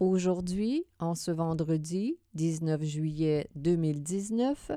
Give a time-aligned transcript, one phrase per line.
[0.00, 4.72] Aujourd'hui, en ce vendredi 19 juillet 2019,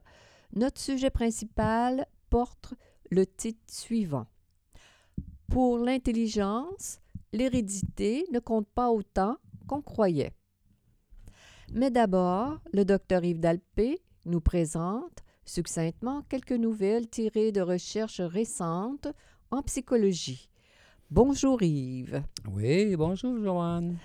[0.53, 2.73] notre sujet principal porte
[3.09, 4.27] le titre suivant.
[5.49, 6.99] Pour l'intelligence,
[7.31, 10.33] l'hérédité ne compte pas autant qu'on croyait.
[11.71, 19.07] Mais d'abord, le docteur Yves Dalpé nous présente succinctement quelques nouvelles tirées de recherches récentes
[19.51, 20.49] en psychologie.
[21.09, 22.23] Bonjour Yves.
[22.51, 23.97] Oui, bonjour Joanne.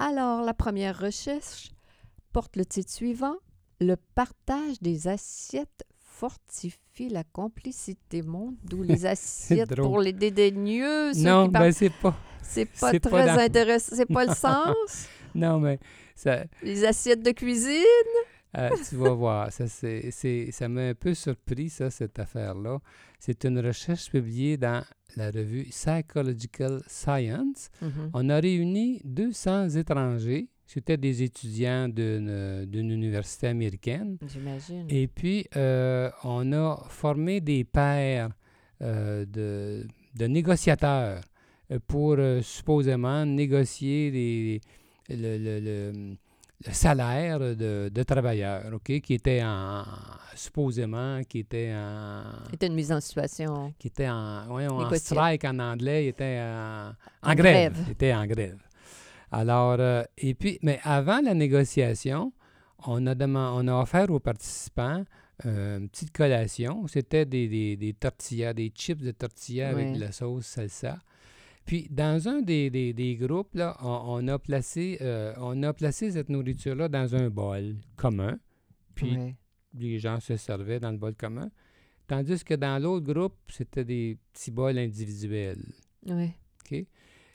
[0.00, 1.70] Alors, la première recherche
[2.32, 3.36] porte le titre suivant
[3.80, 8.22] Le partage des assiettes fortifie la complicité.
[8.22, 11.12] Mon d'où les assiettes pour les dédaigneux.
[11.14, 12.16] ceux non, ben c'est pas.
[12.42, 13.94] c'est pas très dans- intéressant.
[13.96, 15.06] C'est pas le sens.
[15.34, 15.78] Non, mais
[16.16, 17.84] ça, Les assiettes de cuisine?
[18.58, 22.78] Euh, tu vas voir, ça, c'est, c'est- ça m'a un peu surpris, ça, cette affaire-là.
[23.18, 24.82] C'est une recherche publiée dans
[25.16, 27.70] la revue Psychological Science.
[27.82, 28.10] Mhm.
[28.14, 30.48] On a réuni 200 étrangers.
[30.66, 34.18] C'était des étudiants d'une, d'une université américaine.
[34.26, 34.86] J'imagine.
[34.88, 38.30] Et puis, euh, on a formé des paires
[38.82, 39.84] euh, de,
[40.16, 41.22] de négociateurs
[41.88, 44.60] pour supposément négocier les-
[45.08, 46.16] le, le- le- le
[46.72, 49.84] salaire de, de travailleurs, OK, qui étaient en,
[50.34, 53.72] supposément, qui étaient en, C'était une mise en situation.
[53.78, 57.72] qui étaient en, voyons, en strike en anglais, ils étaient en, en En grève.
[57.72, 57.84] grève.
[57.88, 58.58] Ils étaient en grève.
[59.32, 62.32] Alors, euh, et puis, mais avant la négociation,
[62.86, 65.04] on a, deman- on a offert aux participants
[65.46, 66.86] euh, une petite collation.
[66.88, 70.98] C'était des, des, des tortillas, des chips de tortillas avec de la sauce salsa.
[71.64, 75.72] Puis, dans un des, des- des groupes, là, on, on a placé, euh, on a
[75.72, 78.38] placé cette nourriture-là dans un bol commun.
[78.94, 79.36] Puis, Ouais.
[79.78, 81.50] les gens se servaient dans le bol commun.
[82.08, 85.64] Tandis que dans l'autre groupe, c'était des petits bols individuels.
[86.06, 86.34] Ouais.
[86.64, 86.84] OK?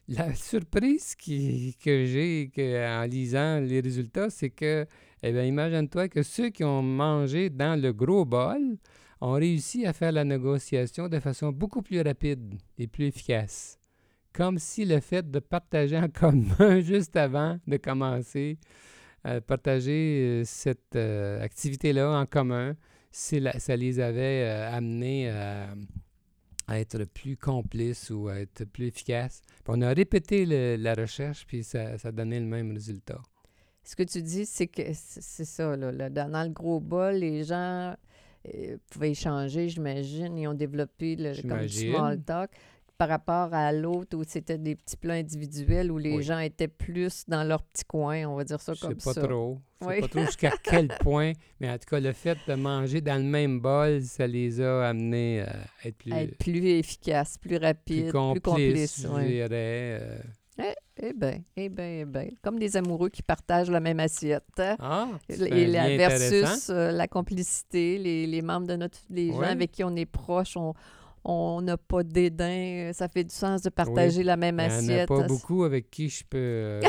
[0.10, 2.52] La surprise qui- que j'ai
[2.88, 4.86] en lisant les résultats, c'est que,
[5.24, 8.78] eh bien, imagine-toi que ceux qui ont mangé dans le gros bol
[9.22, 13.80] ont réussi à faire la négociation de façon beaucoup plus rapide et plus efficace.
[14.36, 18.58] Comme si le fait de partager en commun juste avant de commencer,
[19.26, 22.76] euh, partager euh, cette euh, activité-là en commun,
[23.32, 25.70] la- ça les avait euh, amenés à,
[26.68, 29.42] à être plus complices ou à être plus efficaces.
[29.48, 33.22] Puis on a répété le- la recherche, puis ça, ça donnait le même résultat.
[33.84, 35.76] Ce que tu dis, c'est que c'est ça.
[35.78, 37.96] Là, là, dans, le gros bol, les gens
[38.90, 40.38] pouvaient échanger, j'imagine.
[40.38, 42.52] Ils ont développé le, comme du small talk
[42.98, 46.24] par rapport à l'autre où c'était des petits plats individuels où les Oui.
[46.24, 49.14] gens étaient plus dans leur petit coin, on va dire ça Je sais comme pas
[49.14, 49.28] ça.
[49.28, 49.60] trop.
[49.82, 50.02] Je sais Oui.
[50.02, 53.28] pas trop jusqu'à quel point, mais en tout cas, le fait de manger dans le
[53.30, 58.04] même bol, ça les a amenés à être plus, À être plus efficace, plus rapide,
[58.04, 58.12] plus plus
[58.42, 59.08] complices, complice.
[59.24, 60.00] je dirais.
[60.02, 60.20] euh.
[60.98, 62.28] Eh bien, eh bien, eh bien.
[62.42, 64.46] Comme des amoureux qui partagent la même assiette.
[64.80, 69.72] Ah, Et la versus euh, la complicité, les, les membres de notre les gens avec
[69.72, 70.74] qui on est proche, on
[71.26, 74.64] on n'a pas de dédain, euh, ça fait du sens de partager la même Il
[74.64, 75.08] n'y en a assiette.
[75.10, 76.82] pas beaucoup avec qui je peux euh,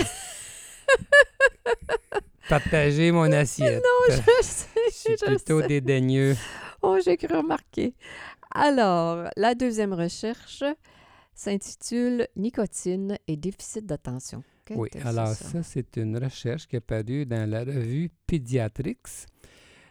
[2.48, 3.82] partager mon assiette.
[3.82, 5.68] Non, je sais, Je suis je plutôt sais.
[5.68, 6.36] dédaigneux.
[6.82, 7.94] Oh, j'ai cru remarquer.
[8.54, 10.62] Alors, la deuxième recherche
[11.34, 14.42] s'intitule Nicotine et déficit d'attention.
[14.70, 15.44] Oui, alors ça?
[15.50, 19.26] ça, c'est une recherche qui est parue dans la revue Pediatrics.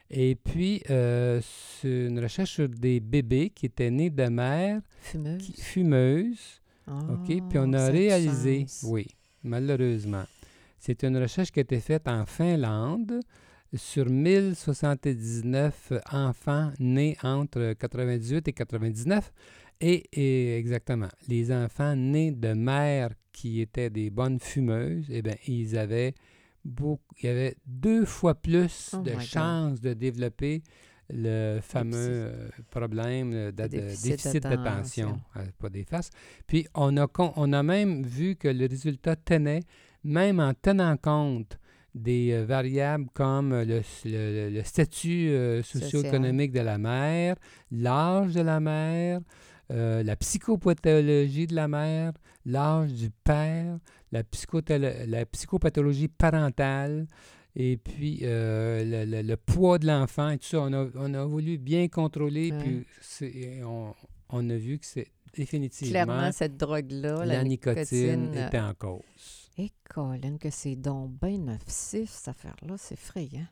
[0.09, 1.41] Et puis, euh,
[1.81, 4.81] c'est une recherche sur des bébés qui étaient nés de mères
[5.39, 6.61] qui- fumeuses.
[6.87, 7.25] OK?
[7.49, 9.07] Puis on Ah, a réalisé, oui,
[9.43, 10.23] malheureusement.
[10.79, 13.19] C'est une recherche qui a été faite en Finlande
[13.73, 19.31] sur 1079 enfants nés entre 98 et 99.
[19.81, 25.35] Et, et exactement, les enfants nés de mères qui étaient des bonnes fumeuses, eh bien,
[25.47, 26.13] ils avaient
[26.65, 30.63] beaucoup, il y avait deux fois plus Oh de chances de développer
[31.09, 31.93] le fameux
[32.33, 34.49] euh, problème de, de déficit d'attention.
[34.49, 36.09] d'attention, euh, pas des faces.
[36.47, 39.61] Puis on a, con- on a même vu que le résultat tenait,
[40.03, 41.59] même en tenant compte
[41.93, 47.35] des euh, variables comme le, le- le statut euh, socio-économique de la mère,
[47.71, 49.21] l'âge de la mère,
[49.71, 52.13] euh, la psychopathologie de la mère,
[52.45, 53.77] l'âge du père,
[54.77, 57.07] la, la psychopathologie parentale,
[57.55, 60.59] et puis euh, le, le- le poids de l'enfant et tout ça.
[60.61, 62.57] On a, on a voulu bien contrôler, Ouais.
[62.59, 63.93] puis on,
[64.29, 68.73] on a vu que c'est définitivement Clairement, cette drogue-là, la, la, nicotine, euh, était en
[68.73, 69.01] cause.
[69.57, 73.47] Et Colin, que c'est donc bien nocif, cette affaire-là, c'est effrayant.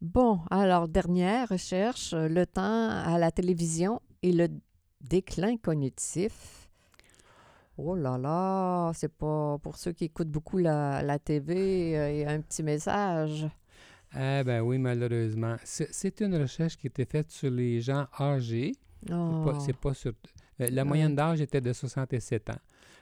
[0.00, 4.48] Bon, alors, dernière recherche, euh, le temps à la télévision et le
[5.00, 6.63] déclin cognitif.
[7.76, 12.18] Oh là là, c'est pas pour ceux qui écoutent beaucoup la, la TV, euh, il
[12.20, 13.46] y a un petit message.
[14.12, 15.56] Ah ben oui, malheureusement.
[15.64, 18.76] C'est une recherche qui était faite sur les gens âgés.
[19.10, 20.12] Oh, C'est pas sur...
[20.60, 20.88] euh, la Ouais.
[20.88, 22.52] moyenne d'âge était de 67 ans.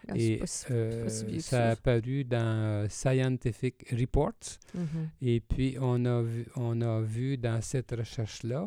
[0.09, 3.87] ah, Et pas si- euh, pas si vieux que ça a apparu dans euh, Scientific
[3.93, 4.59] Reports.
[4.75, 5.09] Mhm.
[5.21, 8.67] Et puis, on a vu, on a vu dans cette recherche-là,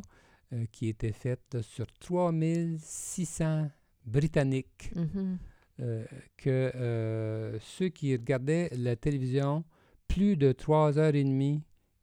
[0.53, 3.69] euh, qui était faite sur 3600
[4.05, 5.07] Britanniques, Mhm.
[5.15, 5.35] euh,
[5.77, 9.63] que euh, ceux qui regardaient la télévision
[10.07, 11.61] plus de 3 heures et demie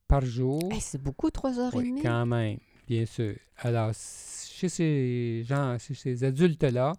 [0.09, 2.03] par jour, Hey, c'est beaucoup, trois heures et oui, demie?
[2.03, 3.35] quand même, bien sûr.
[3.57, 6.93] Alors, chez ces gens, chez ces adultes-là,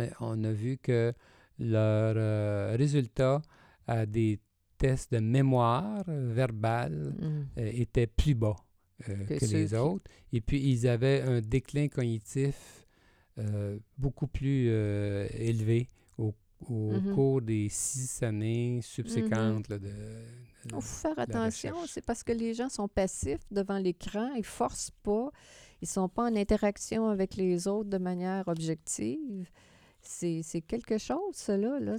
[0.00, 1.12] euh, on a vu que
[1.58, 3.40] leurs euh, résultats
[3.86, 4.38] à des
[4.78, 7.14] tests de mémoire euh, verbale
[7.58, 8.56] euh, étaient plus bas
[9.08, 10.10] euh, Que les qui- autres.
[10.32, 12.83] Et puis, ils avaient un déclin cognitif euh,
[13.98, 15.88] beaucoup plus euh, élevé
[16.18, 16.32] au,
[16.68, 17.14] au Mhm.
[17.14, 19.92] cours des six années subséquentes là, de, de-
[20.66, 24.92] Il faut faire attention, c'est parce que les gens sont passifs devant l'écran, ils forcent
[25.02, 25.30] pas,
[25.82, 29.46] ils sont pas en interaction avec les autres de manière objective.
[30.00, 31.80] C'est quelque chose, cela.
[31.80, 31.96] Là.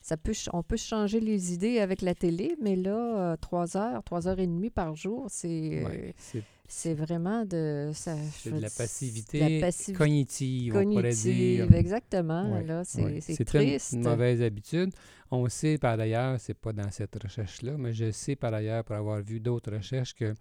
[0.00, 4.02] Ça peut, on peut changer les idées avec la télé, mais là, euh, trois heures,
[4.04, 6.14] trois heures et demie par jour, c'est euh, Ouais,
[6.70, 7.90] c'est vraiment de...
[7.94, 11.64] ça- c'est de la passivité de la passivité cognitive, on pourrait dire.
[11.64, 12.52] cognitive, exactement.
[12.52, 13.20] Ouais, là, c'est ouais.
[13.22, 13.92] c'est une- triste.
[13.94, 14.90] une mauvaise habitude.
[15.30, 18.96] On sait par ailleurs, c'est pas dans cette recherche-là, mais je sais par ailleurs, pour
[18.96, 20.34] avoir vu d'autres recherches, que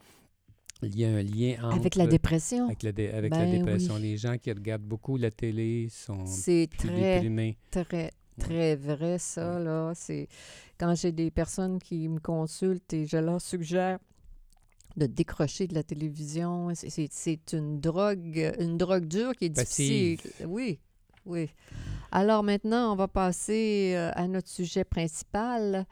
[0.84, 3.52] il y a un lien entre Avec la dépression, avec la, dé- avec la Ben
[3.52, 3.96] dépression.
[3.96, 4.02] oui.
[4.02, 7.14] Les gens qui regardent beaucoup la télé sont plus très...
[7.16, 7.58] déprimés.
[7.72, 9.94] très, très vrai, ça, là.
[9.96, 10.28] C'est
[10.78, 13.98] quand j'ai des personnes qui me consultent et je leur suggère
[14.98, 20.18] de décrocher de la télévision, c'est- une drogue, une drogue dure qui est Passive.
[20.18, 20.48] difficile.
[20.48, 20.80] Oui,
[21.26, 21.50] oui.
[22.12, 25.86] Alors maintenant, on va passer euh, à notre sujet principal.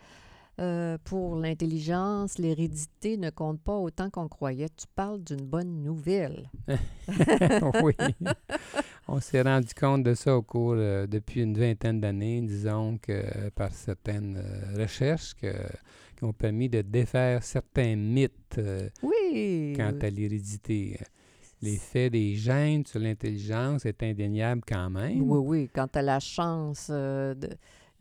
[0.58, 4.70] Euh, pour l'intelligence, l'hérédité ne compte pas autant qu'on croyait.
[4.70, 6.50] Tu parles d'une bonne nouvelle.
[7.84, 7.94] oui.
[9.08, 13.50] On s'est rendu compte de ça au cours, euh, depuis une vingtaine d'années, disons que
[13.50, 14.42] par certaines
[14.78, 15.54] recherches que-
[16.16, 19.74] qui ont permis de défaire certains mythes euh, Oui.
[19.76, 20.98] quant à l'hérédité.
[21.62, 25.22] L'effet des gènes sur l'intelligence est indéniable quand même.
[25.22, 27.50] Oui, oui, quand tu as la chance euh, de,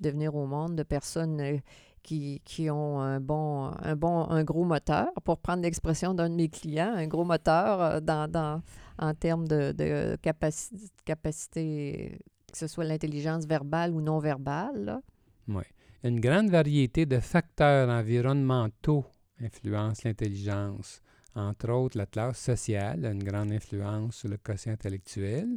[0.00, 1.56] de venir au monde de personnes euh,
[2.02, 6.34] qui, qui ont un bon, un bon, un gros moteur, pour prendre l'expression d'un de
[6.34, 8.60] mes clients, un gros moteur dans, dans,
[8.98, 12.18] en termes de, de capaci- capacité,
[12.52, 14.84] que ce soit l'intelligence verbale ou non verbale.
[14.84, 15.00] là.
[15.48, 15.62] Oui.
[16.04, 19.04] Une grande variété de facteurs environnementaux
[19.40, 21.00] influencent l'intelligence.
[21.34, 25.48] Entre autres, la classe sociale a une grande influence sur le quotient intellectuel.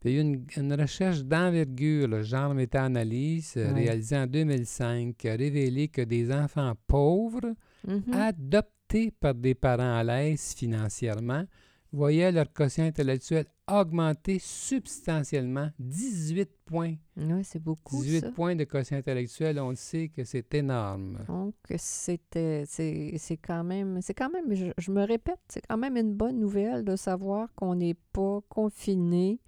[0.00, 4.26] Puis il y a eu une, une recherche d'envergure, le genre méta-analyse, euh, réalisée en
[4.26, 7.54] 2005, qui a révélé que des enfants pauvres,
[7.86, 8.14] Mhm.
[8.14, 11.44] adoptés par des parents à l'aise financièrement,
[11.92, 16.94] voyaient leur quotient intellectuel augmenter substantiellement 18 points.
[17.16, 18.30] Oui, c'est beaucoup, 18 ça.
[18.32, 21.24] points de quotient intellectuel, on le sait que c'est énorme.
[21.28, 25.78] Donc, c'était, c'est, c'est quand même, c'est quand même, je, je me répète, c'est quand
[25.78, 29.40] même une bonne nouvelle de savoir qu'on n'est pas confiné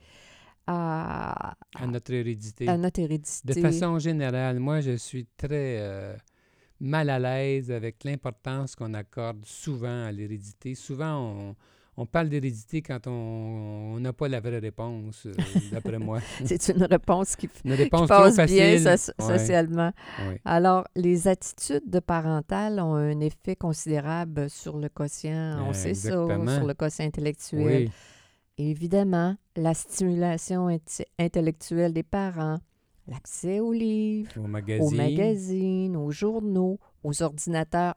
[0.67, 2.69] à, à notre hérédité.
[2.69, 3.55] à notre hérédité.
[3.55, 6.17] De façon générale, moi, je suis très euh,
[6.81, 10.75] mal à l'aise avec l'importance qu'on accorde souvent à l'hérédité.
[10.75, 11.57] Souvent, on,
[11.99, 15.33] on parle d'hérédité quand on n'a pas la vraie réponse, euh,
[15.73, 16.21] d'après moi.
[16.45, 18.99] C'est une réponse qui, Une qui réponse trop passe bien facile.
[18.99, 19.93] so- Ouais, socialement.
[20.29, 20.41] ouais.
[20.45, 25.91] Alors, les attitudes de parentales ont un effet considérable sur le quotient, on Euh, sait
[25.91, 26.47] exactement.
[26.47, 27.85] ça, sur le quotient intellectuel.
[27.87, 27.91] Oui,
[28.59, 30.69] Évidemment, la stimulation
[31.19, 32.59] intellectuelle des parents,
[33.07, 34.83] l'accès aux livres, au magazine.
[34.83, 37.95] aux magazines, aux journaux, aux ordinateurs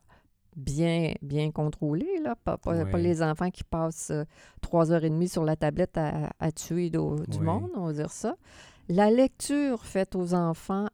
[0.56, 3.02] bien, bien contrôlés, là, pas, pas- pas Ouais.
[3.02, 4.24] les enfants qui passent euh,
[4.62, 6.98] trois heures et demie sur la tablette à, à tuer du
[7.40, 8.36] monde, on va dire ça.
[8.88, 10.88] La lecture faite aux enfants,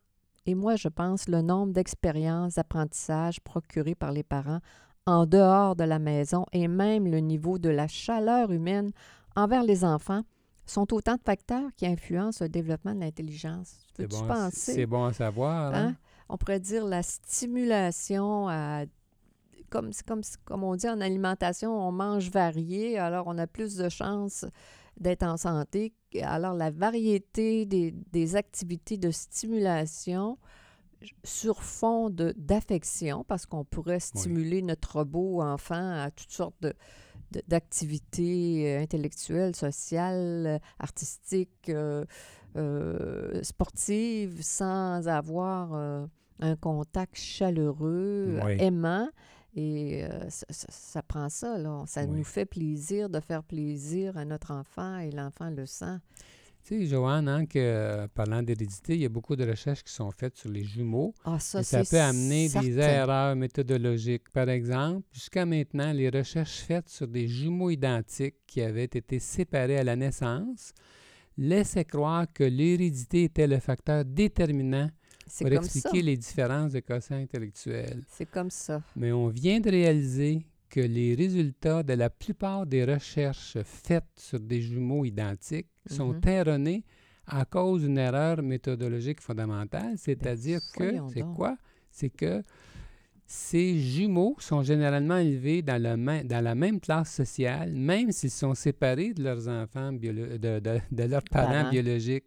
[0.45, 4.59] et moi je pense le nombre d'expériences d'apprentissage procurées par les parents
[5.07, 8.91] en dehors de la maison et même le niveau de la chaleur humaine
[9.35, 10.21] envers les enfants
[10.65, 13.75] sont autant de facteurs qui influencent le développement de l'intelligence.
[13.95, 14.73] C'est Peux-tu bon, penser?
[14.73, 15.73] c'est bon à savoir.
[15.73, 15.87] hein?
[15.89, 15.95] Hein?
[16.27, 18.85] On pourrait dire la stimulation à
[19.69, 23.89] comme, comme, comme on dit en alimentation, on mange varié, alors on a plus de
[23.89, 24.45] chances
[24.99, 25.93] d'être en santé.
[26.21, 30.37] Alors la variété des, des activités de stimulation
[31.23, 36.73] sur fond d'affection, parce qu'on pourrait stimuler notre robot enfant à toutes sortes de,
[37.47, 42.05] d'activités euh, intellectuelles, sociales, artistiques, euh,
[42.55, 46.05] euh, sportives, sans avoir euh,
[46.39, 48.55] un contact chaleureux, Oui.
[48.59, 49.09] aimant.
[49.55, 51.83] Et euh, ça, ça- ça prend ça, là.
[51.87, 52.17] Ça Oui.
[52.17, 55.97] nous fait plaisir de faire plaisir à notre enfant et l'enfant le sent.
[56.65, 59.93] Tu sais, Joanne, hein, que, euh, parlant d'hérédité, il y a beaucoup de recherches qui
[59.93, 61.13] sont faites sur les jumeaux.
[61.23, 64.29] Ah, ça, Et ça peut amener des erreurs méthodologiques.
[64.31, 69.77] Par exemple, jusqu'à maintenant, les recherches faites sur des jumeaux identiques qui avaient été séparés
[69.77, 70.73] à la naissance
[71.37, 74.89] laissaient croire que l'hérédité était le facteur déterminant
[75.25, 75.65] pour comme ça.
[75.79, 78.03] expliquer les différences de quotient intellectuel.
[78.07, 78.81] C'est comme ça.
[78.95, 84.39] Mais on vient de réaliser que les résultats de la plupart des recherches faites sur
[84.39, 86.21] des jumeaux identiques sont Mhm.
[86.27, 86.83] erronés
[87.27, 91.57] à cause d'une erreur méthodologique fondamentale, c'est-à-dire que, Ben, voyons c'est quoi?
[91.91, 92.43] C'est que
[93.27, 98.29] ces jumeaux sont généralement élevés dans, le même- dans la même classe sociale, même s'ils
[98.29, 100.59] sont séparés de leurs enfants, de, de-
[100.91, 101.69] de leurs parents Parents.
[101.71, 102.25] biologiques.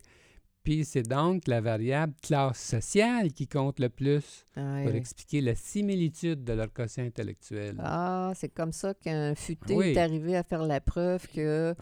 [0.68, 6.44] Puis c'est donc la variable classe sociale qui compte le plus pour expliquer la similitude
[6.44, 7.76] de leur quotient intellectuel.
[7.78, 9.86] Ah, c'est comme ça qu'un futé Oui.
[9.92, 11.74] est arrivé à faire la preuve que, euh,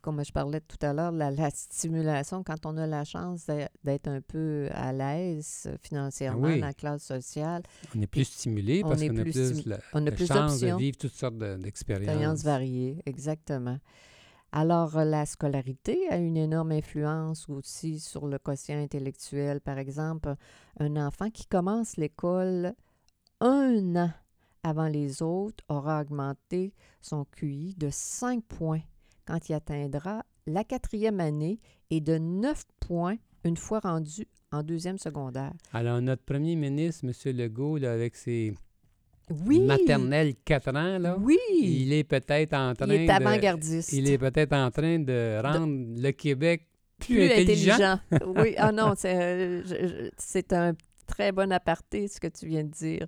[0.00, 3.46] comme je parlais tout à l'heure, la, la stimulation, quand on a la chance
[3.84, 7.62] d'être un peu à l'aise financièrement Ah dans la classe sociale,
[7.96, 10.74] On est plus stimulé parce qu'on a plus la, on a la plus chance de
[10.76, 12.08] vivre toutes sortes de- d'expériences.
[12.08, 13.78] expériences variées, exactement.
[14.52, 19.60] Alors, euh, la scolarité a une énorme influence aussi sur le quotient intellectuel.
[19.60, 20.34] Par exemple,
[20.80, 22.74] un enfant qui commence l'école
[23.40, 24.10] un an
[24.62, 28.82] avant les autres aura augmenté son QI de 5 points
[29.26, 34.98] quand il atteindra la quatrième année et de 9 points une fois rendu en deuxième
[34.98, 35.52] secondaire.
[35.72, 37.36] Alors, notre premier ministre, M.
[37.36, 38.54] Legault, avec ses
[39.46, 39.60] Oui!
[39.60, 41.36] maternelles 4 ans, là, Oui!
[41.60, 43.10] il est peut-être en train Il est de...
[43.12, 43.92] avant-gardiste.
[43.92, 46.66] Il est peut-être en train de rendre le Québec
[46.98, 47.72] plus, plus intelligent.
[47.74, 48.32] intelligent.
[48.36, 50.72] oui, ah non, c'est euh, c'est un
[51.06, 53.06] très bon aparté, ce que tu viens de dire.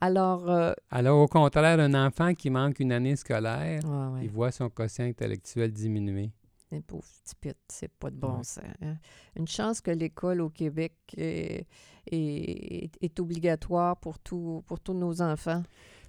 [0.00, 4.50] Alors, euh, Alors, au contraire, un enfant qui manque une année scolaire, ouais, il voit
[4.50, 6.30] son quotient intellectuel diminuer.
[6.70, 8.44] Petits pits, c'est pas de bon Ouais.
[8.44, 8.64] sens.
[8.82, 8.96] hein.
[9.36, 11.66] Une chance que l'école au Québec est,
[12.10, 15.62] est, est obligatoire pour, tout, pour tous nos enfants.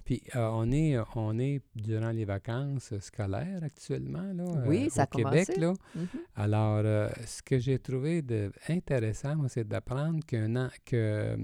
[0.04, 5.02] Puis, euh, on, est, on est durant les vacances scolaires actuellement, là, Oui, euh, ça
[5.02, 5.74] au a Québec, là.
[5.94, 6.06] Mhm.
[6.34, 11.36] Alors, euh, ce que j'ai trouvé de intéressant, c'est d'apprendre qu'un que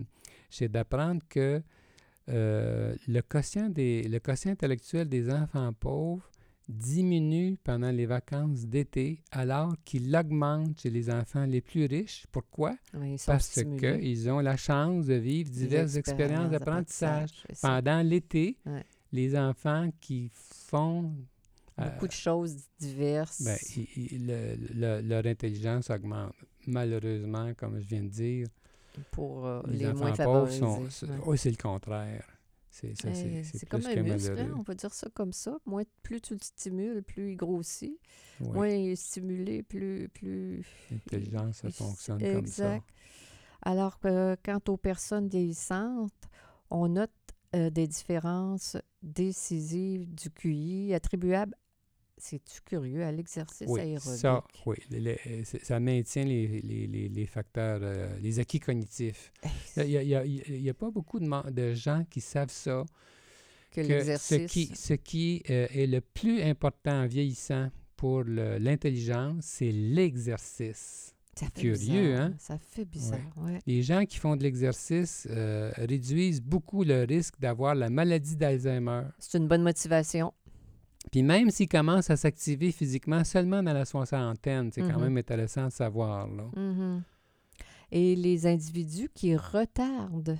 [0.48, 1.62] c'est d'apprendre que
[2.26, 6.30] le quotient des le quotient intellectuel des enfants pauvres
[6.68, 12.26] diminue pendant les vacances d'été alors qu'il augmente chez les enfants les plus riches.
[12.32, 12.76] Pourquoi?
[12.94, 17.30] Oui, Parce qu'ils ont la chance de vivre diverses expériences d'apprentissage.
[17.60, 18.82] Pendant l'été, Ouais.
[19.12, 21.12] les enfants qui font
[21.80, 23.42] euh, Beaucoup de choses diverses.
[23.42, 23.58] ben,
[24.12, 26.32] le- le- leur intelligence augmente.
[26.66, 28.46] Malheureusement, comme je viens de dire,
[29.10, 30.82] pour euh, les, les, moins enfants pauvres sont.
[30.82, 31.18] ouais.
[31.26, 32.24] oh, c'est le contraire.
[32.76, 35.58] C'est ça, c'est- C'est comme un muscle, hein, on va dire ça comme ça.
[35.64, 38.00] Moins, plus tu le stimules, plus il grossit.
[38.40, 40.08] Oui, Moins il est stimulé, plus...
[40.08, 40.64] plus...
[40.90, 42.74] L'intelligence, ça fonctionne comme ça.
[42.74, 42.88] exact.
[43.62, 46.12] Alors que quant aux personnes vieillissantes,
[46.68, 47.12] on note
[47.54, 51.54] euh, des différences décisives du QI attribuables,
[52.26, 54.00] c'est-tu curieux, à l'exercice Oui, aérobique?
[54.20, 54.76] ça, oui.
[54.90, 59.30] le- c'est- ça maintient les, les- les- les facteurs, euh, les acquis cognitifs.
[59.76, 60.20] Il n'y a,
[60.70, 62.84] a- pas beaucoup de, de gens qui savent ça.
[63.70, 64.50] que, que ce l'exercice...
[64.50, 71.14] qui, ce qui euh, est le plus important en vieillissant pour le- l'intelligence, c'est l'exercice.
[71.36, 71.74] ça fait curieux,
[72.12, 72.34] bizarre, hein?
[72.38, 73.58] Ça fait bizarre, ouais.
[73.66, 79.02] Les gens qui font de l'exercice euh, réduisent beaucoup le risque d'avoir la maladie d'Alzheimer.
[79.18, 80.32] C'est une bonne motivation.
[81.12, 85.02] Puis même s'ils commencent à s'activer physiquement seulement dans la soixantaine, c'est quand Mhm.
[85.02, 86.26] même intéressant de savoir.
[86.28, 86.44] Là.
[86.56, 87.02] Mhm.
[87.92, 90.38] Et les individus qui retardent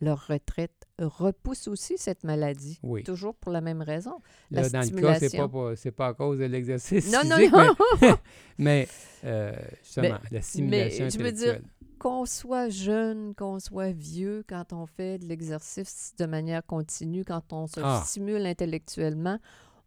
[0.00, 2.78] leur retraite repoussent aussi cette maladie.
[2.82, 3.02] Oui.
[3.04, 4.20] Toujours pour la même raison.
[4.50, 4.84] La dans le cas, pas,
[5.16, 5.48] stimulation.
[5.92, 7.74] pas- à cause de l'exercice Non, non, physique, non!
[8.00, 8.08] mais,
[8.58, 8.88] mais,
[9.24, 11.60] euh, justement, la simulation je veux dire,
[11.98, 17.52] qu'on soit jeune, qu'on soit vieux, quand on fait de l'exercice de manière continue, quand
[17.52, 18.02] on se Ah.
[18.06, 19.38] stimule intellectuellement,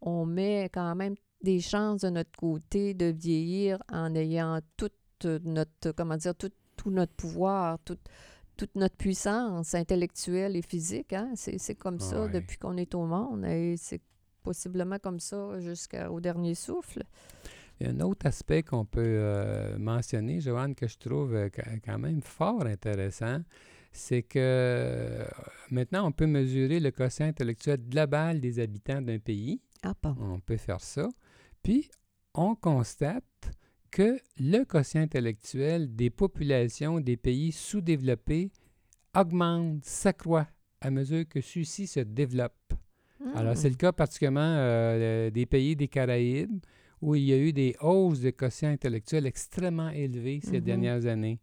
[0.02, 4.92] on met quand même des chances de notre côté de vieillir en ayant toute
[5.24, 8.00] notre, comment dire, tout, tout notre pouvoir, toute,
[8.56, 11.12] toute notre puissance intellectuelle et physique.
[11.12, 11.32] Hein?
[11.36, 12.30] C'est comme ça Ouais.
[12.30, 14.00] depuis qu'on est au monde et c'est
[14.42, 17.02] possiblement comme ça jusqu'au dernier souffle.
[17.80, 21.48] Il y a un autre aspect qu'on peut euh, mentionner, Joanne, que je trouve euh,
[21.84, 23.38] quand même fort intéressant,
[23.92, 25.24] c'est que euh,
[25.70, 29.60] maintenant, on peut mesurer le quotient intellectuel global des habitants d'un pays.
[30.20, 31.08] On peut faire ça.
[31.62, 31.88] Puis,
[32.34, 33.24] on constate
[33.90, 38.50] que le quotient intellectuel des populations des pays sous-développés
[39.14, 40.46] augmente, s'accroît
[40.80, 42.74] à mesure que ceux-ci se développent.
[43.34, 46.58] Alors, c'est le cas particulièrement euh, des pays des Caraïbes
[47.00, 50.64] où il y a eu des hausses de quotient intellectuel extrêmement élevées ces Mhm.
[50.64, 51.38] dernières années.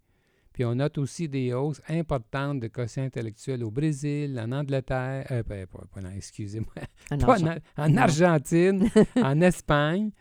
[0.59, 5.41] Puis on note aussi des hausses importantes de quotient intellectuel au Brésil, en Angleterre, euh,
[5.41, 6.73] pas- pas- pas- non, excusez-moi,
[7.11, 7.55] Un argent.
[7.77, 10.11] en, en Argentine, en Espagne.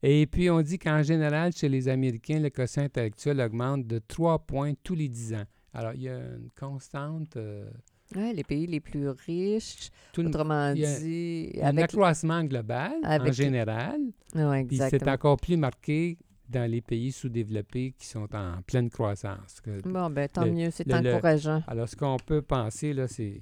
[0.00, 4.38] Et puis on dit qu'en général, chez les Américains, le quotient intellectuel augmente de 3
[4.46, 5.44] points tous les 10 ans.
[5.74, 7.36] Alors, il y a une constante...
[7.36, 7.68] euh,
[8.14, 11.84] Ouais, les pays les plus riches, tout une- autrement il y a- dit, un avec...
[11.86, 14.00] accroissement global en général.
[14.36, 15.12] Ouais, Puis c'est exactement.
[15.14, 16.16] encore plus marqué
[16.50, 19.62] dans les pays sous-développés qui sont en pleine croissance.
[19.84, 21.62] Bon, ben tant le- mieux, c'est le- encourageant.
[21.66, 23.40] Alors, ce qu'on peut penser, là, c'est,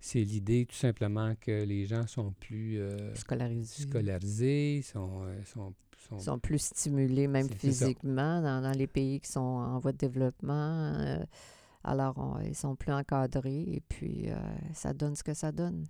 [0.00, 3.82] c'est l'idée tout simplement que les gens sont plus euh, Scolarisés.
[3.82, 5.74] scolarisés, sont, euh, sont,
[6.08, 9.92] sont- Ils sont plus stimulés, même physiquement, dans, dans les pays qui sont en voie
[9.92, 10.94] de développement.
[10.98, 11.18] euh,
[11.84, 14.26] alors, on- ils sont plus encadrés et puis
[14.72, 15.84] ça donne ce que ça donne.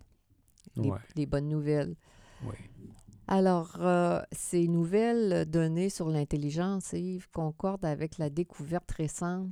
[0.76, 0.98] Les, Ouais.
[1.14, 1.94] les bonnes nouvelles.
[2.44, 2.54] oui.
[3.28, 9.50] Alors, euh, ces nouvelles données sur l'intelligence, Yves, concordent avec la découverte récente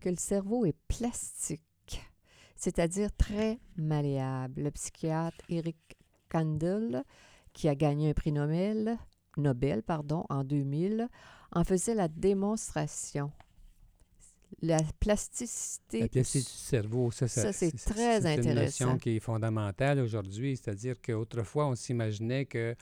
[0.00, 2.02] que le cerveau est plastique,
[2.56, 4.62] c'est-à-dire très malléable.
[4.62, 5.76] Le psychiatre Eric
[6.28, 7.04] Kandel,
[7.52, 8.98] qui a gagné un prix Nobel,
[9.36, 11.08] Nobel pardon, en 2000,
[11.52, 13.30] en faisait la démonstration.
[14.62, 16.00] La plasticité.
[16.00, 18.98] La plasticité du cerveau, ça, ça, Ça, c'est très c'est une notion intéressant.
[18.98, 20.56] qui est fondamentale aujourd'hui.
[20.56, 22.74] C'est-à-dire qu'autrefois, on s'imaginait que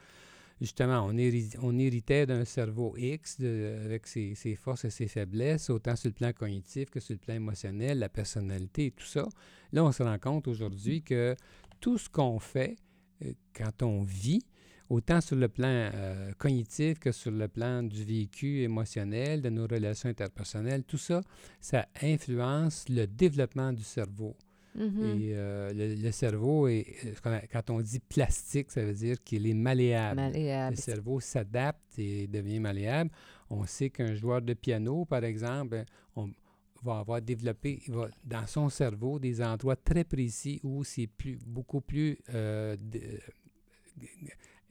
[0.60, 5.70] justement, on, héri- on héritait d'un cerveau X avec ses, ses forces et ses faiblesses,
[5.70, 9.28] autant sur le plan cognitif que sur le plan émotionnel, la personnalité et tout ça.
[9.72, 11.34] Là, on se rend compte aujourd'hui que
[11.80, 12.76] tout ce qu'on fait
[13.24, 14.42] euh, quand on vit,
[14.88, 19.66] autant sur le plan euh, cognitif que sur le plan du vécu émotionnel, de nos
[19.66, 21.22] relations interpersonnelles, tout ça,
[21.60, 24.36] ça influence le développement du cerveau.
[24.74, 25.20] Mhm.
[25.20, 26.86] Et euh, le, le cerveau, est,
[27.26, 30.20] euh, quand on dit plastique, ça veut dire qu'il est malléable.
[30.20, 30.76] Malléable.
[30.76, 33.10] Le cerveau s'adapte et devient malléable.
[33.50, 35.84] On sait qu'un joueur de piano, par exemple,
[36.16, 36.30] on
[36.82, 41.38] va avoir développé il va, dans son cerveau des endroits très précis où c'est plus,
[41.46, 43.20] beaucoup plus euh, de-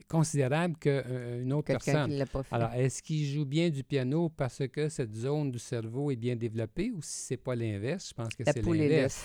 [0.08, 2.08] considérable qu'une autre personne.
[2.08, 2.54] qui ne l'a pas fait.
[2.54, 6.36] Alors, est-ce qu'il joue bien du piano parce que cette zone du cerveau est bien
[6.36, 8.10] développée ou si c'est pas l'inverse?
[8.10, 9.24] Je pense que c'est l'inverse.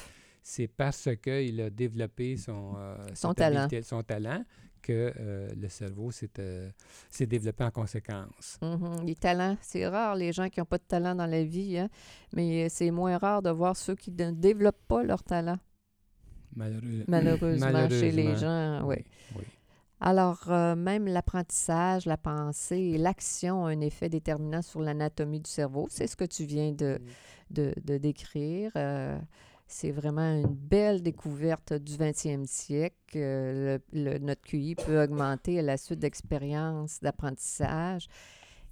[0.52, 3.68] C'est parce qu'il a développé son, euh, Son talent.
[3.68, 4.44] habileté- son talent
[4.82, 6.72] que euh, le cerveau s'est euh,
[7.12, 8.58] s'est développé en conséquence.
[8.64, 9.06] Mhm.
[9.06, 11.88] Les talents, c'est rare les gens qui n'ont pas de talent dans la vie, hein,
[12.34, 15.60] mais c'est moins rare de voir ceux qui ne développent pas leur talent,
[16.56, 18.82] Malheureux- malheureusement, chez les gens.
[18.86, 18.96] Oui.
[19.36, 19.44] oui.
[20.02, 25.50] Alors, euh, même l'apprentissage, la pensée et l'action ont un effet déterminant sur l'anatomie du
[25.50, 25.88] cerveau.
[25.92, 27.00] C'est ce que tu viens de,
[27.52, 28.72] de, de décrire.
[29.72, 32.96] C'est vraiment une belle découverte du 20e siècle.
[33.18, 38.08] Euh, le- notre QI peut augmenter à la suite d'expériences d'apprentissage.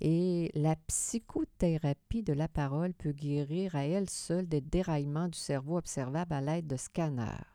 [0.01, 5.77] Et la psychothérapie de la parole peut guérir à elle seule des déraillements du cerveau
[5.77, 7.45] observables à l'aide de scanners.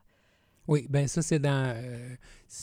[0.68, 2.14] Oui, bien ça, c'est dans euh,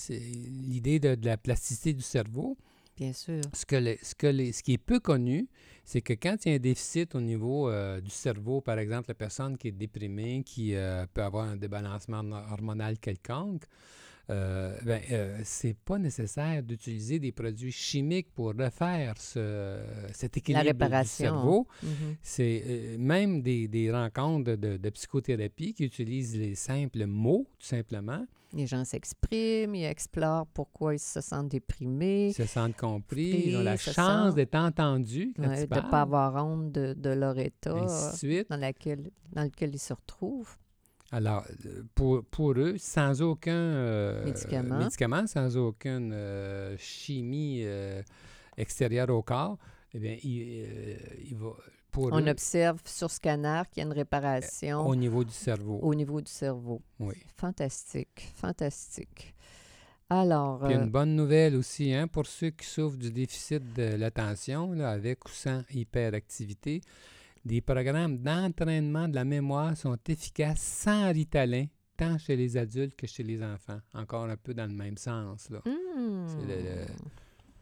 [0.10, 2.58] l'idée de la plasticité du cerveau.
[3.00, 5.48] Ce qui est peu connu,
[5.86, 9.06] c'est que quand il y a un déficit au niveau euh, du cerveau, par exemple,
[9.08, 13.64] la personne qui est déprimée, qui euh, peut avoir un débalancement hormonal quelconque,
[14.30, 19.80] euh, ben, euh, c'est pas nécessaire d'utiliser des produits chimiques pour refaire ce,
[20.14, 21.26] cet équilibre du réparation.
[21.26, 21.68] cerveau.
[21.82, 22.16] Mhm.
[22.22, 27.66] C'est euh, même des, des rencontres de, de psychothérapie qui utilisent les simples mots, tout
[27.66, 28.24] simplement.
[28.54, 33.58] Les gens s'expriment, ils explorent pourquoi ils se sentent déprimés, Ils se sentent compris, ils
[33.58, 37.10] ont la chance d'être entendus quand ouais, ils de ne pas avoir honte de, de
[37.12, 37.86] leur état
[38.50, 40.58] dans, laquelle, dans lequel ils se retrouvent.
[41.12, 44.78] Alors, euh, pour, pour eux, sans aucun euh, Médicament.
[44.78, 48.02] médicament, sans aucune euh, chimie euh,
[48.58, 49.58] extérieure au corps,
[49.94, 50.68] eh bien, il,
[51.30, 51.50] il va,
[51.92, 55.80] pour On eux, observe sur scanner qu'il y a une réparation au niveau du cerveau.
[55.82, 56.82] au niveau du cerveau.
[57.00, 57.16] Oui.
[57.38, 59.34] Fantastique, fantastique.
[60.12, 64.72] Alors, Puis une bonne nouvelle aussi, hein, pour ceux qui souffrent du déficit de l'attention,
[64.74, 66.82] là, avec ou sans hyperactivité,
[67.46, 71.66] des programmes d'entraînement de la mémoire sont efficaces sans ritalin,
[71.98, 73.80] tant chez les adultes que chez les enfants.
[73.94, 75.50] Encore un peu dans le même sens.
[75.50, 75.60] Là.
[75.66, 76.28] hmm.
[76.28, 76.86] C'est le-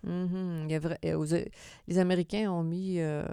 [0.04, 0.66] Mhm.
[0.66, 1.44] Il y a vrai- euh,
[1.88, 3.26] les Américains ont mis euh,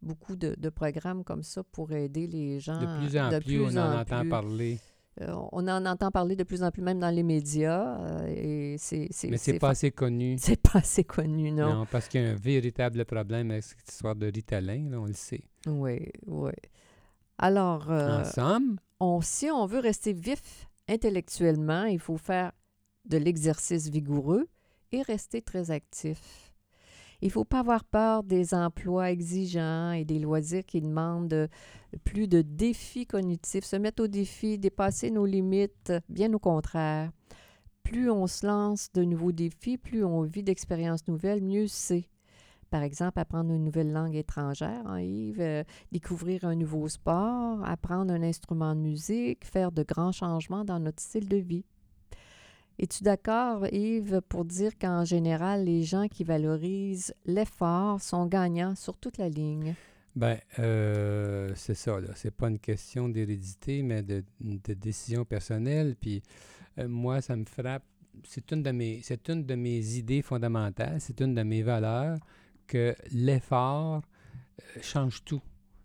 [0.00, 2.80] beaucoup de, de programmes comme ça pour aider les gens.
[2.80, 4.28] De plus en de plus, on en en entend plus.
[4.30, 4.78] parler.
[5.20, 8.00] Euh, on en entend parler de plus en plus, même dans les médias.
[8.00, 10.36] euh, et c'est, Mais c'est c'est pas fa- assez connu.
[10.38, 11.74] c'est pas assez connu, non?
[11.74, 15.04] Non, parce qu'il y a un véritable problème avec cette histoire de ritalin, là, on
[15.04, 15.44] le sait.
[15.66, 16.52] Oui, oui.
[17.38, 22.52] Alors, euh, en somme, on, si on veut rester vif intellectuellement, il faut faire
[23.04, 24.48] de l'exercice vigoureux
[24.92, 26.52] et rester très actif.
[27.20, 31.48] Il ne faut pas avoir peur des emplois exigeants et des loisirs qui demandent
[32.04, 37.12] plus de défis cognitifs, se mettre au défi, dépasser nos limites, bien au contraire.
[37.84, 42.08] Plus on se lance de nouveaux défis, plus on vit d'expériences nouvelles, mieux c'est.
[42.72, 48.14] Par exemple, apprendre une nouvelle langue étrangère, hein, Yves, euh, découvrir un nouveau sport, apprendre
[48.14, 51.66] un instrument de musique, faire de grands changements dans notre style de vie.
[52.78, 58.96] Es-tu d'accord, Yves, pour dire qu'en général, les gens qui valorisent l'effort sont gagnants sur
[58.96, 59.74] toute la ligne?
[60.16, 62.08] ben, euh, c'est ça, là.
[62.14, 65.94] C'est pas une question d'hérédité, mais de, de décision personnelle.
[66.00, 66.22] Puis
[66.78, 67.84] euh, moi, ça me frappe.
[68.24, 72.16] C'est une, de mes, c'est une de mes idées fondamentales, c'est une de mes valeurs
[72.72, 74.02] que l'effort
[74.60, 75.42] euh, change tout.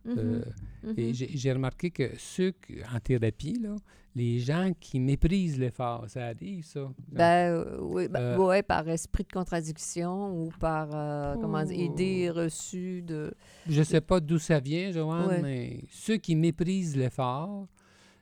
[0.07, 0.41] Euh,
[0.83, 1.13] Mhm, Et mhm.
[1.13, 3.75] j'ai remarqué que ceux, qui- en thérapie, là,
[4.15, 6.89] les gens qui méprisent l'effort, ça arrive, ça.
[7.11, 11.77] Ben, euh, oui, ben, Euh, ouais, par esprit de contradiction ou par euh, comment dire,
[11.79, 11.91] Oh.
[11.93, 13.33] idée reçue de.
[13.67, 15.41] Je sais pas d'où ça vient, Joanne, Ouais.
[15.41, 17.67] mais ceux qui méprisent l'effort,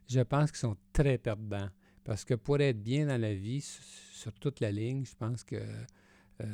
[0.10, 1.70] je pense qu'ils sont très perdants.
[2.04, 3.62] Parce que pour être bien dans la vie,
[4.12, 5.58] sur toute la ligne, je pense que
[6.42, 6.46] euh,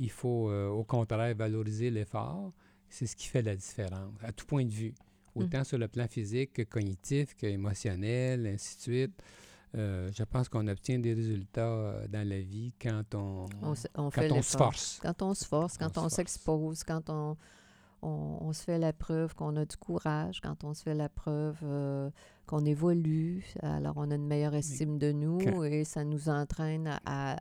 [0.00, 2.52] il faut euh, au contraire valoriser l'effort.
[2.88, 4.94] C'est ce qui fait la différence, à tout point de vue.
[5.36, 9.22] Autant sur le plan physique que cognitif, que émotionnel, ainsi de suite.
[9.76, 14.22] Euh, je pense qu'on obtient des résultats euh, dans la vie quand on, On, quand
[14.32, 14.98] on se force.
[15.00, 17.36] Quand on se force, quand On s'expose, quand on,
[18.02, 21.58] on, se fait la preuve qu'on a du courage, quand on se fait la preuve
[21.62, 22.10] euh,
[22.46, 26.88] qu'on évolue, alors on a une meilleure estime de nous quand- et ça nous entraîne
[26.88, 27.38] à, à-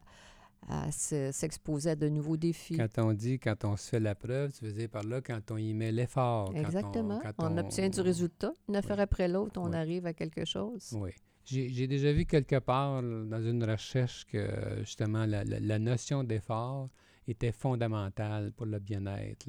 [0.68, 2.78] à se- s'exposer à de nouveaux défis.
[2.78, 5.52] Quand on dit quand on se fait la preuve, tu veux dire par là quand
[5.52, 6.48] on y met l'effort.
[6.52, 7.20] quand on- Exactement.
[7.22, 8.54] quand on, obtient du résultat.
[8.68, 9.76] Une affaire après l'autre, on Oui.
[9.76, 10.94] arrive à quelque chose.
[10.96, 11.12] Oui.
[11.46, 14.48] J'ai déjà vu quelque part dans une recherche que
[14.82, 16.90] justement la, la- la notion d'effort
[17.28, 19.48] était fondamentale pour le bien-être.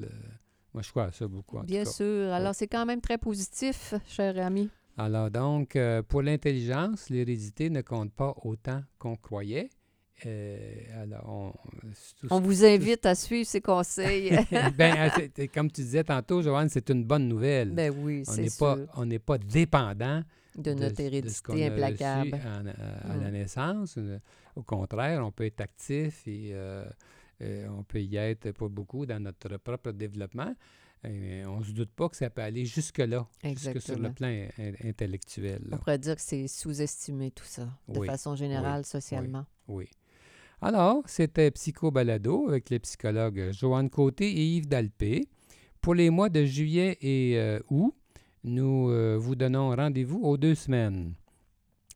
[0.73, 1.57] Moi, je crois à ça beaucoup.
[1.57, 1.89] en tout Bien cas.
[1.91, 2.31] sûr.
[2.31, 4.69] Alors, c'est quand même très positif, cher ami.
[4.97, 9.69] Alors donc, euh, pour l'intelligence, l'hérédité ne compte pas autant qu'on croyait.
[10.25, 11.55] Euh, alors,
[12.29, 14.29] on, vous invite à suivre ces conseils.
[14.77, 17.71] ben, euh, c'est- comme tu disais tantôt, Joanne, c'est une bonne nouvelle.
[17.71, 18.59] ben oui, on c'est n'est sûr.
[18.59, 20.23] pas, on n'est pas dépendant
[20.55, 22.35] de notre de hérédité implacable.
[22.35, 23.33] en- à, à la Mm.
[23.33, 23.95] naissance.
[23.97, 24.19] Euh,
[24.55, 26.85] Au contraire, on peut être actif et euh,
[27.41, 30.53] euh, on peut y être pour beaucoup dans notre propre développement.
[31.03, 34.27] Et on ne se doute pas que ça peut aller jusque-là, jusque sur le plan
[34.27, 35.61] in- intellectuel.
[35.67, 35.69] là.
[35.71, 39.45] On pourrait dire que c'est sous-estimé tout ça, de Oui, façon générale, socialement.
[39.67, 39.89] Oui.
[40.61, 45.27] Alors, c'était Psycho Balado avec les psychologues Joanne Côté et Yves Dalpé.
[45.81, 47.95] Pour les mois de juillet et euh, août,
[48.43, 51.13] nous euh, vous donnons rendez-vous aux deux semaines.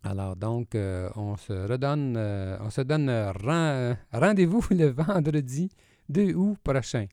[0.04, 5.70] Alors donc, euh, on se redonne, on se donne ren- rendez-vous le vendredi
[6.10, 7.06] 2 août prochain.